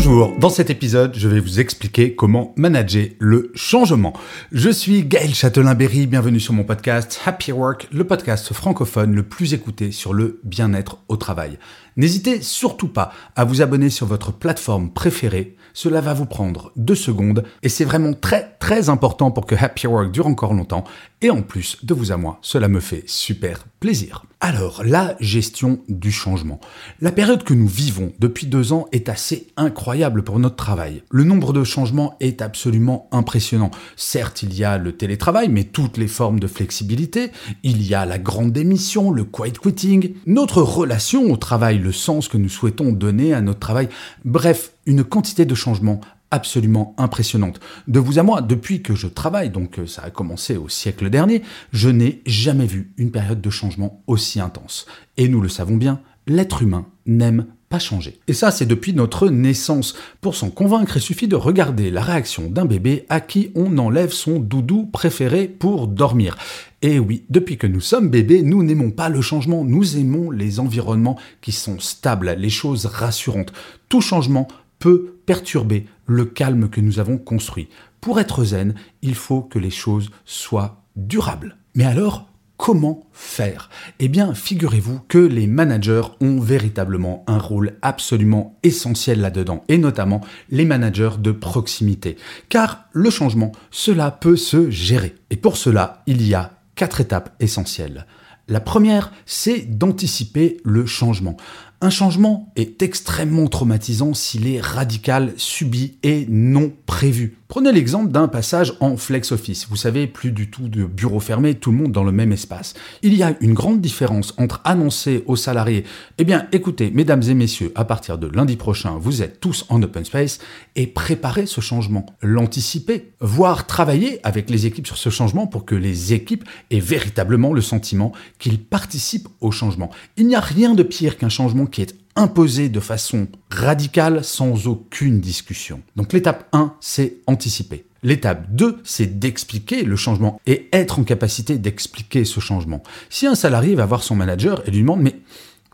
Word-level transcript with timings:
Bonjour, 0.00 0.32
dans 0.38 0.48
cet 0.48 0.70
épisode, 0.70 1.16
je 1.16 1.26
vais 1.26 1.40
vous 1.40 1.58
expliquer 1.58 2.14
comment 2.14 2.54
manager 2.56 3.08
le 3.18 3.50
changement. 3.56 4.12
Je 4.52 4.70
suis 4.70 5.02
Gaël 5.02 5.34
Châtelain-Berry, 5.34 6.06
bienvenue 6.06 6.38
sur 6.38 6.54
mon 6.54 6.62
podcast 6.62 7.20
Happy 7.26 7.50
Work, 7.50 7.88
le 7.90 8.04
podcast 8.04 8.52
francophone 8.52 9.12
le 9.12 9.24
plus 9.24 9.54
écouté 9.54 9.90
sur 9.90 10.14
le 10.14 10.38
bien-être 10.44 10.98
au 11.08 11.16
travail. 11.16 11.58
N'hésitez 11.96 12.42
surtout 12.42 12.86
pas 12.86 13.10
à 13.34 13.42
vous 13.42 13.60
abonner 13.60 13.90
sur 13.90 14.06
votre 14.06 14.30
plateforme 14.30 14.92
préférée, 14.92 15.56
cela 15.74 16.00
va 16.00 16.14
vous 16.14 16.26
prendre 16.26 16.70
deux 16.76 16.94
secondes 16.94 17.42
et 17.64 17.68
c'est 17.68 17.84
vraiment 17.84 18.12
très 18.12 18.56
très 18.60 18.90
important 18.90 19.32
pour 19.32 19.46
que 19.46 19.56
Happy 19.56 19.88
Work 19.88 20.12
dure 20.12 20.28
encore 20.28 20.54
longtemps 20.54 20.84
et 21.22 21.30
en 21.30 21.42
plus 21.42 21.84
de 21.84 21.92
vous 21.92 22.12
à 22.12 22.16
moi, 22.16 22.38
cela 22.40 22.68
me 22.68 22.78
fait 22.78 23.02
super 23.06 23.64
plaisir. 23.80 24.24
Alors, 24.40 24.84
la 24.84 25.16
gestion 25.18 25.80
du 25.88 26.12
changement. 26.12 26.60
La 27.00 27.10
période 27.10 27.42
que 27.42 27.54
nous 27.54 27.66
vivons 27.66 28.12
depuis 28.20 28.46
deux 28.46 28.72
ans 28.72 28.86
est 28.92 29.08
assez 29.08 29.48
incroyable 29.56 30.22
pour 30.22 30.38
notre 30.38 30.54
travail. 30.54 31.02
Le 31.10 31.24
nombre 31.24 31.52
de 31.52 31.64
changements 31.64 32.16
est 32.20 32.40
absolument 32.40 33.08
impressionnant. 33.10 33.72
Certes, 33.96 34.44
il 34.44 34.54
y 34.54 34.62
a 34.62 34.78
le 34.78 34.92
télétravail, 34.92 35.48
mais 35.48 35.64
toutes 35.64 35.96
les 35.96 36.06
formes 36.06 36.38
de 36.38 36.46
flexibilité. 36.46 37.32
Il 37.64 37.82
y 37.82 37.96
a 37.96 38.06
la 38.06 38.20
grande 38.20 38.52
démission, 38.52 39.10
le 39.10 39.24
quiet 39.24 39.58
quitting, 39.60 40.14
notre 40.26 40.62
relation 40.62 41.32
au 41.32 41.36
travail, 41.36 41.78
le 41.80 41.90
sens 41.90 42.28
que 42.28 42.36
nous 42.36 42.48
souhaitons 42.48 42.92
donner 42.92 43.34
à 43.34 43.40
notre 43.40 43.58
travail. 43.58 43.88
Bref, 44.24 44.70
une 44.86 45.02
quantité 45.02 45.46
de 45.46 45.54
changements 45.56 46.00
absolument 46.30 46.94
impressionnante. 46.98 47.60
De 47.86 48.00
vous 48.00 48.18
à 48.18 48.22
moi, 48.22 48.42
depuis 48.42 48.82
que 48.82 48.94
je 48.94 49.06
travaille, 49.06 49.50
donc 49.50 49.78
euh, 49.78 49.86
ça 49.86 50.02
a 50.02 50.10
commencé 50.10 50.56
au 50.56 50.68
siècle 50.68 51.10
dernier, 51.10 51.42
je 51.72 51.88
n'ai 51.88 52.22
jamais 52.26 52.66
vu 52.66 52.92
une 52.96 53.10
période 53.10 53.40
de 53.40 53.50
changement 53.50 54.02
aussi 54.06 54.40
intense. 54.40 54.86
Et 55.16 55.28
nous 55.28 55.40
le 55.40 55.48
savons 55.48 55.76
bien, 55.76 56.00
l'être 56.26 56.62
humain 56.62 56.86
n'aime 57.06 57.46
pas 57.68 57.78
changer. 57.78 58.18
Et 58.28 58.32
ça, 58.32 58.50
c'est 58.50 58.66
depuis 58.66 58.94
notre 58.94 59.28
naissance. 59.28 59.94
Pour 60.20 60.34
s'en 60.34 60.50
convaincre, 60.50 60.96
il 60.96 61.02
suffit 61.02 61.28
de 61.28 61.36
regarder 61.36 61.90
la 61.90 62.02
réaction 62.02 62.48
d'un 62.48 62.64
bébé 62.64 63.04
à 63.08 63.20
qui 63.20 63.50
on 63.54 63.76
enlève 63.78 64.12
son 64.12 64.38
doudou 64.38 64.86
préféré 64.86 65.48
pour 65.48 65.86
dormir. 65.86 66.36
Et 66.80 66.98
oui, 66.98 67.24
depuis 67.28 67.58
que 67.58 67.66
nous 67.66 67.80
sommes 67.80 68.08
bébés, 68.08 68.42
nous 68.42 68.62
n'aimons 68.62 68.90
pas 68.90 69.08
le 69.08 69.20
changement, 69.20 69.64
nous 69.64 69.98
aimons 69.98 70.30
les 70.30 70.60
environnements 70.60 71.18
qui 71.40 71.52
sont 71.52 71.78
stables, 71.78 72.34
les 72.38 72.50
choses 72.50 72.86
rassurantes. 72.86 73.52
Tout 73.88 74.00
changement 74.00 74.48
peut 74.78 75.18
perturber 75.26 75.86
le 76.06 76.24
calme 76.24 76.68
que 76.68 76.80
nous 76.80 76.98
avons 76.98 77.18
construit. 77.18 77.68
Pour 78.00 78.20
être 78.20 78.44
zen, 78.44 78.74
il 79.02 79.14
faut 79.14 79.42
que 79.42 79.58
les 79.58 79.70
choses 79.70 80.10
soient 80.24 80.84
durables. 80.96 81.56
Mais 81.74 81.84
alors, 81.84 82.28
comment 82.56 83.06
faire? 83.12 83.70
Eh 83.98 84.08
bien, 84.08 84.34
figurez-vous 84.34 85.00
que 85.08 85.18
les 85.18 85.46
managers 85.46 86.02
ont 86.20 86.40
véritablement 86.40 87.24
un 87.26 87.38
rôle 87.38 87.76
absolument 87.82 88.58
essentiel 88.62 89.20
là-dedans, 89.20 89.64
et 89.68 89.78
notamment 89.78 90.20
les 90.50 90.64
managers 90.64 91.18
de 91.18 91.32
proximité. 91.32 92.16
Car 92.48 92.84
le 92.92 93.10
changement, 93.10 93.52
cela 93.70 94.10
peut 94.10 94.36
se 94.36 94.70
gérer. 94.70 95.14
Et 95.30 95.36
pour 95.36 95.56
cela, 95.56 96.02
il 96.06 96.26
y 96.26 96.34
a 96.34 96.52
quatre 96.74 97.00
étapes 97.00 97.34
essentielles. 97.40 98.06
La 98.48 98.60
première, 98.60 99.12
c'est 99.26 99.60
d'anticiper 99.78 100.56
le 100.64 100.86
changement. 100.86 101.36
Un 101.80 101.90
changement 101.90 102.52
est 102.56 102.82
extrêmement 102.82 103.46
traumatisant 103.46 104.12
s'il 104.12 104.48
est 104.48 104.60
radical, 104.60 105.32
subi 105.36 105.96
et 106.02 106.26
non 106.28 106.72
prévu. 106.86 107.36
Prenez 107.46 107.72
l'exemple 107.72 108.10
d'un 108.10 108.26
passage 108.26 108.74
en 108.80 108.96
flex 108.96 109.30
office. 109.30 109.68
Vous 109.70 109.76
savez, 109.76 110.08
plus 110.08 110.32
du 110.32 110.50
tout 110.50 110.68
de 110.68 110.84
bureau 110.84 111.20
fermé, 111.20 111.54
tout 111.54 111.70
le 111.70 111.78
monde 111.78 111.92
dans 111.92 112.02
le 112.02 112.10
même 112.10 112.32
espace. 112.32 112.74
Il 113.02 113.14
y 113.14 113.22
a 113.22 113.36
une 113.40 113.54
grande 113.54 113.80
différence 113.80 114.34
entre 114.38 114.60
annoncer 114.64 115.22
aux 115.26 115.36
salariés, 115.36 115.84
eh 116.18 116.24
bien 116.24 116.46
écoutez, 116.50 116.90
mesdames 116.90 117.22
et 117.22 117.34
messieurs, 117.34 117.72
à 117.76 117.84
partir 117.84 118.18
de 118.18 118.26
lundi 118.26 118.56
prochain, 118.56 118.98
vous 118.98 119.22
êtes 119.22 119.38
tous 119.38 119.64
en 119.68 119.80
open 119.80 120.04
space, 120.04 120.40
et 120.74 120.88
préparer 120.88 121.46
ce 121.46 121.60
changement, 121.60 122.06
l'anticiper, 122.20 123.12
voire 123.20 123.66
travailler 123.66 124.18
avec 124.24 124.50
les 124.50 124.66
équipes 124.66 124.86
sur 124.86 124.98
ce 124.98 125.08
changement 125.08 125.46
pour 125.46 125.64
que 125.64 125.76
les 125.76 126.12
équipes 126.12 126.44
aient 126.70 126.80
véritablement 126.80 127.52
le 127.52 127.62
sentiment 127.62 128.12
qu'ils 128.38 128.60
participent 128.60 129.28
au 129.40 129.52
changement. 129.52 129.90
Il 130.16 130.26
n'y 130.26 130.34
a 130.34 130.40
rien 130.40 130.74
de 130.74 130.82
pire 130.82 131.16
qu'un 131.16 131.28
changement 131.28 131.67
qui 131.68 131.82
est 131.82 131.94
imposé 132.16 132.68
de 132.68 132.80
façon 132.80 133.28
radicale 133.50 134.24
sans 134.24 134.66
aucune 134.66 135.20
discussion. 135.20 135.80
Donc 135.94 136.12
l'étape 136.12 136.48
1, 136.52 136.74
c'est 136.80 137.18
anticiper. 137.26 137.86
L'étape 138.02 138.50
2, 138.50 138.80
c'est 138.84 139.18
d'expliquer 139.18 139.82
le 139.82 139.96
changement 139.96 140.40
et 140.46 140.68
être 140.72 140.98
en 140.98 141.04
capacité 141.04 141.58
d'expliquer 141.58 142.24
ce 142.24 142.40
changement. 142.40 142.82
Si 143.10 143.26
un 143.26 143.34
salarié 143.34 143.74
va 143.74 143.86
voir 143.86 144.02
son 144.02 144.14
manager 144.14 144.66
et 144.66 144.70
lui 144.70 144.80
demande 144.80 145.00
mais 145.00 145.20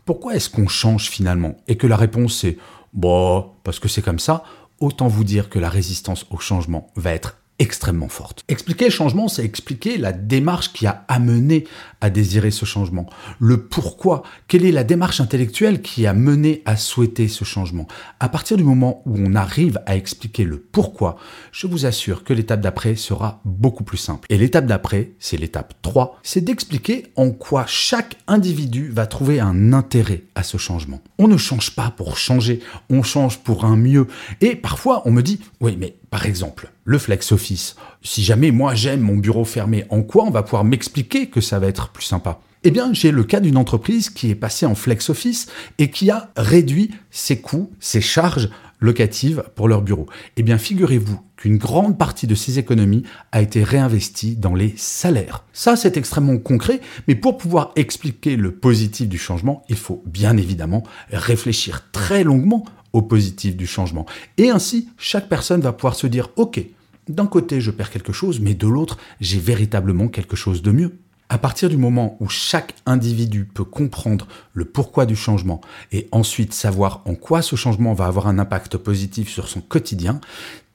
pourquoi 0.05 0.35
est-ce 0.35 0.49
qu'on 0.49 0.67
change 0.67 1.09
finalement? 1.09 1.57
Et 1.67 1.77
que 1.77 1.87
la 1.87 1.97
réponse 1.97 2.39
c'est 2.39 2.57
bon, 2.93 3.51
parce 3.63 3.79
que 3.79 3.87
c'est 3.87 4.01
comme 4.01 4.19
ça, 4.19 4.43
autant 4.79 5.07
vous 5.07 5.23
dire 5.23 5.49
que 5.49 5.59
la 5.59 5.69
résistance 5.69 6.25
au 6.29 6.37
changement 6.37 6.91
va 6.95 7.11
être 7.11 7.37
extrêmement 7.59 8.09
forte. 8.09 8.43
Expliquer 8.47 8.85
le 8.85 8.91
changement, 8.91 9.27
c'est 9.27 9.45
expliquer 9.45 9.97
la 9.97 10.11
démarche 10.11 10.73
qui 10.73 10.87
a 10.87 11.05
amené 11.07 11.65
à 12.01 12.09
désirer 12.09 12.51
ce 12.51 12.65
changement, 12.65 13.09
le 13.39 13.65
pourquoi, 13.65 14.23
quelle 14.47 14.65
est 14.65 14.71
la 14.71 14.83
démarche 14.83 15.21
intellectuelle 15.21 15.81
qui 15.81 16.05
a 16.05 16.13
mené 16.13 16.61
à 16.65 16.75
souhaiter 16.77 17.27
ce 17.27 17.43
changement? 17.43 17.87
À 18.19 18.29
partir 18.29 18.57
du 18.57 18.63
moment 18.63 19.01
où 19.05 19.15
on 19.17 19.35
arrive 19.35 19.79
à 19.85 19.95
expliquer 19.95 20.43
le 20.43 20.57
pourquoi, 20.57 21.17
je 21.51 21.67
vous 21.67 21.85
assure 21.85 22.23
que 22.23 22.33
l'étape 22.33 22.61
d'après 22.61 22.95
sera 22.95 23.41
beaucoup 23.45 23.83
plus 23.83 23.97
simple. 23.97 24.27
Et 24.29 24.37
l'étape 24.37 24.65
d'après, 24.65 25.11
c'est 25.19 25.37
l'étape 25.37 25.73
3, 25.81 26.19
c'est 26.23 26.41
d'expliquer 26.41 27.07
en 27.15 27.31
quoi 27.31 27.65
chaque 27.67 28.17
individu 28.27 28.89
va 28.89 29.07
trouver 29.07 29.39
un 29.39 29.73
intérêt 29.73 30.23
à 30.35 30.43
ce 30.43 30.57
changement. 30.57 31.01
On 31.17 31.27
ne 31.27 31.37
change 31.37 31.71
pas 31.71 31.89
pour 31.89 32.17
changer, 32.17 32.59
on 32.89 33.01
change 33.01 33.39
pour 33.39 33.65
un 33.65 33.77
mieux. 33.77 34.07
Et 34.41 34.55
parfois, 34.55 35.01
on 35.05 35.11
me 35.11 35.21
dit, 35.21 35.39
oui, 35.61 35.77
mais 35.79 35.95
par 36.15 36.27
exemple, 36.27 36.71
le 36.85 36.97
flex 36.97 37.33
office. 37.33 37.75
Si 38.01 38.23
jamais 38.23 38.51
moi 38.51 38.73
j'aime 38.73 39.01
mon 39.01 39.17
bureau 39.17 39.43
fermé, 39.43 39.83
en 39.89 40.01
quoi 40.01 40.23
on 40.23 40.29
va 40.29 40.43
pouvoir 40.43 40.63
m'expliquer 40.63 41.27
que 41.27 41.41
ça 41.41 41.59
va 41.59 41.67
être 41.67 41.89
plus 41.89 42.05
sympa? 42.05 42.39
Eh 42.63 42.71
bien, 42.71 42.93
j'ai 42.93 43.11
le 43.11 43.25
cas 43.25 43.41
d'une 43.41 43.57
entreprise 43.57 44.09
qui 44.09 44.29
est 44.29 44.35
passée 44.35 44.65
en 44.65 44.75
flex 44.75 45.09
office 45.09 45.47
et 45.77 45.89
qui 45.89 46.09
a 46.11 46.31
réduit 46.37 46.91
ses 47.11 47.41
coûts, 47.41 47.69
ses 47.81 47.99
charges 47.99 48.49
locatives 48.79 49.43
pour 49.55 49.67
leur 49.67 49.81
bureau. 49.81 50.07
Eh 50.37 50.43
bien, 50.43 50.57
figurez-vous 50.57 51.19
qu'une 51.35 51.57
grande 51.57 51.97
partie 51.97 52.27
de 52.27 52.35
ces 52.35 52.59
économies 52.59 53.03
a 53.33 53.41
été 53.41 53.61
réinvestie 53.61 54.37
dans 54.37 54.55
les 54.55 54.73
salaires. 54.77 55.43
Ça, 55.51 55.75
c'est 55.75 55.97
extrêmement 55.97 56.37
concret, 56.37 56.79
mais 57.09 57.15
pour 57.15 57.37
pouvoir 57.37 57.73
expliquer 57.75 58.37
le 58.37 58.53
positif 58.53 59.09
du 59.09 59.17
changement, 59.17 59.65
il 59.67 59.75
faut 59.75 60.01
bien 60.05 60.37
évidemment 60.37 60.83
réfléchir 61.11 61.89
très 61.91 62.23
longuement 62.23 62.63
au 62.95 63.01
positif 63.01 63.57
du 63.57 63.67
changement. 63.67 64.05
Et 64.37 64.49
ainsi, 64.49 64.87
chaque 64.97 65.27
personne 65.27 65.59
va 65.59 65.73
pouvoir 65.73 65.95
se 65.95 66.07
dire, 66.07 66.29
OK, 66.37 66.65
d'un 67.09 67.27
côté, 67.27 67.59
je 67.59 67.69
perds 67.69 67.91
quelque 67.91 68.13
chose, 68.13 68.39
mais 68.39 68.53
de 68.53 68.67
l'autre, 68.67 68.97
j'ai 69.19 69.37
véritablement 69.37 70.07
quelque 70.07 70.37
chose 70.37 70.61
de 70.61 70.71
mieux. 70.71 70.97
À 71.27 71.37
partir 71.37 71.69
du 71.69 71.75
moment 71.75 72.15
où 72.21 72.29
chaque 72.29 72.73
individu 72.85 73.45
peut 73.45 73.65
comprendre 73.65 74.27
le 74.53 74.63
pourquoi 74.63 75.05
du 75.05 75.15
changement 75.15 75.59
et 75.91 76.07
ensuite 76.11 76.53
savoir 76.53 77.01
en 77.05 77.15
quoi 77.15 77.41
ce 77.41 77.57
changement 77.57 77.93
va 77.93 78.05
avoir 78.05 78.27
un 78.27 78.39
impact 78.39 78.77
positif 78.77 79.29
sur 79.29 79.49
son 79.49 79.59
quotidien, 79.59 80.21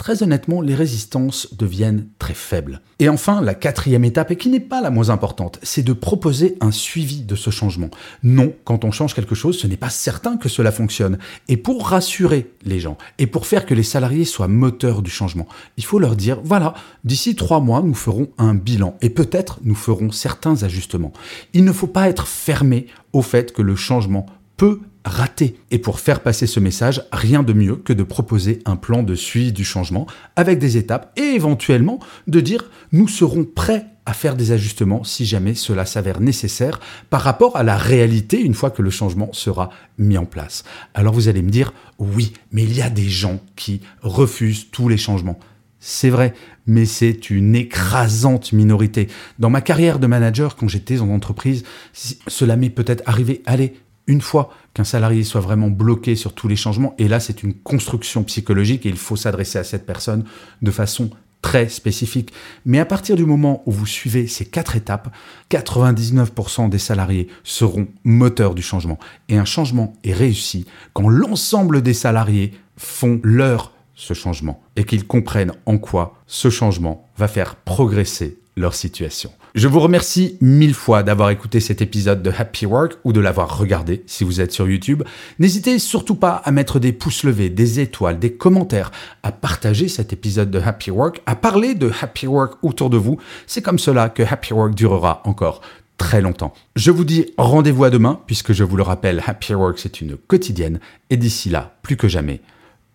très 0.00 0.22
honnêtement, 0.22 0.62
les 0.62 0.74
résistances 0.74 1.54
deviennent 1.54 2.06
très 2.18 2.32
faibles. 2.32 2.80
Et 3.00 3.10
enfin, 3.10 3.42
la 3.42 3.54
quatrième 3.54 4.02
étape, 4.02 4.30
et 4.30 4.36
qui 4.36 4.48
n'est 4.48 4.58
pas 4.58 4.80
la 4.80 4.88
moins 4.88 5.10
importante, 5.10 5.58
c'est 5.62 5.82
de 5.82 5.92
proposer 5.92 6.56
un 6.62 6.70
suivi 6.70 7.20
de 7.20 7.34
ce 7.34 7.50
changement. 7.50 7.90
Non, 8.22 8.54
quand 8.64 8.86
on 8.86 8.92
change 8.92 9.12
quelque 9.12 9.34
chose, 9.34 9.58
ce 9.58 9.66
n'est 9.66 9.76
pas 9.76 9.90
certain 9.90 10.38
que 10.38 10.48
cela 10.48 10.72
fonctionne. 10.72 11.18
Et 11.48 11.58
pour 11.58 11.86
rassurer 11.86 12.50
les 12.64 12.80
gens, 12.80 12.96
et 13.18 13.26
pour 13.26 13.46
faire 13.46 13.66
que 13.66 13.74
les 13.74 13.82
salariés 13.82 14.24
soient 14.24 14.48
moteurs 14.48 15.02
du 15.02 15.10
changement, 15.10 15.46
il 15.76 15.84
faut 15.84 15.98
leur 15.98 16.16
dire, 16.16 16.40
voilà, 16.42 16.72
d'ici 17.04 17.36
trois 17.36 17.60
mois, 17.60 17.82
nous 17.82 17.92
ferons 17.92 18.30
un 18.38 18.54
bilan, 18.54 18.96
et 19.02 19.10
peut-être 19.10 19.58
nous 19.64 19.74
ferons 19.74 20.10
certains 20.12 20.62
ajustements. 20.62 21.12
Il 21.52 21.66
ne 21.66 21.72
faut 21.72 21.86
pas 21.86 22.08
être 22.08 22.26
fermé 22.26 22.86
au 23.12 23.20
fait 23.20 23.52
que 23.52 23.60
le 23.60 23.76
changement 23.76 24.24
peut 24.56 24.80
rater. 25.04 25.56
Et 25.70 25.78
pour 25.78 26.00
faire 26.00 26.20
passer 26.20 26.46
ce 26.46 26.60
message, 26.60 27.02
rien 27.12 27.42
de 27.42 27.52
mieux 27.52 27.76
que 27.76 27.92
de 27.92 28.02
proposer 28.02 28.60
un 28.64 28.76
plan 28.76 29.02
de 29.02 29.14
suivi 29.14 29.52
du 29.52 29.64
changement 29.64 30.06
avec 30.36 30.58
des 30.58 30.76
étapes 30.76 31.12
et 31.16 31.34
éventuellement 31.34 32.00
de 32.26 32.40
dire 32.40 32.70
nous 32.92 33.08
serons 33.08 33.44
prêts 33.44 33.86
à 34.06 34.12
faire 34.12 34.36
des 34.36 34.52
ajustements 34.52 35.04
si 35.04 35.24
jamais 35.24 35.54
cela 35.54 35.86
s'avère 35.86 36.20
nécessaire 36.20 36.80
par 37.10 37.22
rapport 37.22 37.56
à 37.56 37.62
la 37.62 37.76
réalité 37.76 38.40
une 38.40 38.54
fois 38.54 38.70
que 38.70 38.82
le 38.82 38.90
changement 38.90 39.32
sera 39.32 39.70
mis 39.98 40.18
en 40.18 40.24
place. 40.24 40.64
Alors 40.94 41.14
vous 41.14 41.28
allez 41.28 41.42
me 41.42 41.50
dire, 41.50 41.72
oui, 41.98 42.32
mais 42.52 42.64
il 42.64 42.74
y 42.74 42.82
a 42.82 42.90
des 42.90 43.08
gens 43.08 43.40
qui 43.56 43.80
refusent 44.02 44.70
tous 44.70 44.88
les 44.88 44.96
changements. 44.96 45.38
C'est 45.78 46.10
vrai, 46.10 46.34
mais 46.66 46.84
c'est 46.84 47.30
une 47.30 47.54
écrasante 47.54 48.52
minorité. 48.52 49.08
Dans 49.38 49.48
ma 49.48 49.62
carrière 49.62 49.98
de 49.98 50.06
manager, 50.06 50.56
quand 50.56 50.68
j'étais 50.68 51.00
en 51.00 51.08
entreprise, 51.08 51.64
cela 51.92 52.56
m'est 52.56 52.68
peut-être 52.68 53.02
arrivé, 53.06 53.42
allez, 53.46 53.74
une 54.10 54.20
fois 54.20 54.50
qu'un 54.74 54.84
salarié 54.84 55.22
soit 55.22 55.40
vraiment 55.40 55.70
bloqué 55.70 56.16
sur 56.16 56.34
tous 56.34 56.48
les 56.48 56.56
changements, 56.56 56.94
et 56.98 57.06
là 57.06 57.20
c'est 57.20 57.42
une 57.44 57.54
construction 57.54 58.24
psychologique 58.24 58.84
et 58.84 58.88
il 58.88 58.96
faut 58.96 59.16
s'adresser 59.16 59.58
à 59.58 59.64
cette 59.64 59.86
personne 59.86 60.24
de 60.62 60.70
façon 60.72 61.10
très 61.42 61.68
spécifique. 61.68 62.32
Mais 62.66 62.80
à 62.80 62.84
partir 62.84 63.16
du 63.16 63.24
moment 63.24 63.62
où 63.66 63.72
vous 63.72 63.86
suivez 63.86 64.26
ces 64.26 64.44
quatre 64.44 64.76
étapes, 64.76 65.14
99% 65.50 66.68
des 66.68 66.78
salariés 66.78 67.28
seront 67.44 67.86
moteurs 68.04 68.54
du 68.54 68.62
changement. 68.62 68.98
Et 69.28 69.38
un 69.38 69.44
changement 69.44 69.94
est 70.04 70.12
réussi 70.12 70.66
quand 70.92 71.08
l'ensemble 71.08 71.80
des 71.80 71.94
salariés 71.94 72.52
font 72.76 73.20
leur 73.22 73.72
ce 73.94 74.12
changement 74.12 74.60
et 74.76 74.84
qu'ils 74.84 75.06
comprennent 75.06 75.52
en 75.66 75.78
quoi 75.78 76.14
ce 76.26 76.50
changement 76.50 77.06
va 77.16 77.28
faire 77.28 77.54
progresser 77.54 78.39
situation. 78.68 79.32
Je 79.54 79.66
vous 79.66 79.80
remercie 79.80 80.36
mille 80.40 80.74
fois 80.74 81.02
d'avoir 81.02 81.30
écouté 81.30 81.60
cet 81.60 81.82
épisode 81.82 82.22
de 82.22 82.30
Happy 82.30 82.66
Work 82.66 82.98
ou 83.04 83.12
de 83.12 83.20
l'avoir 83.20 83.58
regardé 83.58 84.02
si 84.06 84.22
vous 84.22 84.40
êtes 84.40 84.52
sur 84.52 84.68
YouTube. 84.68 85.02
N'hésitez 85.38 85.78
surtout 85.78 86.14
pas 86.14 86.42
à 86.44 86.52
mettre 86.52 86.78
des 86.78 86.92
pouces 86.92 87.24
levés, 87.24 87.50
des 87.50 87.80
étoiles, 87.80 88.18
des 88.18 88.32
commentaires, 88.32 88.92
à 89.22 89.32
partager 89.32 89.88
cet 89.88 90.12
épisode 90.12 90.50
de 90.50 90.60
Happy 90.60 90.90
Work, 90.90 91.22
à 91.26 91.34
parler 91.34 91.74
de 91.74 91.90
Happy 92.00 92.26
Work 92.26 92.58
autour 92.62 92.90
de 92.90 92.96
vous. 92.96 93.18
C'est 93.46 93.62
comme 93.62 93.78
cela 93.78 94.08
que 94.08 94.22
Happy 94.22 94.52
Work 94.52 94.74
durera 94.74 95.22
encore 95.24 95.62
très 95.96 96.20
longtemps. 96.20 96.54
Je 96.76 96.90
vous 96.90 97.04
dis 97.04 97.26
rendez-vous 97.36 97.84
à 97.84 97.90
demain 97.90 98.20
puisque 98.26 98.52
je 98.52 98.64
vous 98.64 98.76
le 98.76 98.82
rappelle, 98.82 99.22
Happy 99.26 99.54
Work 99.54 99.78
c'est 99.78 100.00
une 100.00 100.16
quotidienne 100.16 100.80
et 101.10 101.16
d'ici 101.16 101.50
là, 101.50 101.76
plus 101.82 101.96
que 101.96 102.08
jamais, 102.08 102.40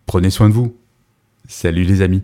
prenez 0.06 0.30
soin 0.30 0.50
de 0.50 0.54
vous. 0.54 0.76
Salut 1.48 1.84
les 1.84 2.02
amis. 2.02 2.24